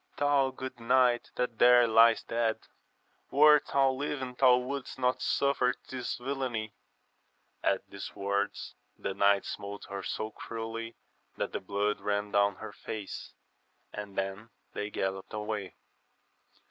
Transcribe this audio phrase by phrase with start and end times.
[0.17, 2.57] thou good knight that tl^re liest dead,
[3.29, 6.73] wert thou Uving thou wouldst not suffer this villainy
[7.63, 10.95] 1 At these words the knight smote her so cruelly
[11.37, 13.35] that the blood ran down her face,
[13.93, 15.75] and then they gallopped away.